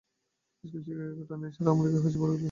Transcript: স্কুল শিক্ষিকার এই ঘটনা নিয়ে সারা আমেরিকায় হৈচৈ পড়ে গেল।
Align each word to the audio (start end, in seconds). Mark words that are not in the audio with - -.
স্কুল 0.53 0.69
শিক্ষিকার 0.73 1.07
এই 1.07 1.15
ঘটনা 1.19 1.37
নিয়ে 1.39 1.53
সারা 1.55 1.69
আমেরিকায় 1.71 2.01
হৈচৈ 2.03 2.19
পড়ে 2.21 2.31
গেল। 2.31 2.39